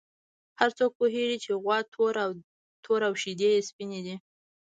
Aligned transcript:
هر 0.59 0.69
څوک 0.77 0.91
پوهېږي 0.99 1.37
چې 1.43 1.51
غوا 1.61 1.77
توره 2.83 3.03
او 3.09 3.13
شیدې 3.21 3.49
یې 3.55 3.65
سپینې 3.69 3.99
دي. 4.05 4.15